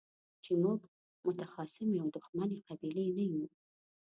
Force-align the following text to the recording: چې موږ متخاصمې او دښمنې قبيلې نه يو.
چې 0.43 0.51
موږ 0.63 0.79
متخاصمې 1.25 1.95
او 2.01 2.07
دښمنې 2.15 2.59
قبيلې 2.67 3.05
نه 3.17 3.23
يو. 3.31 3.45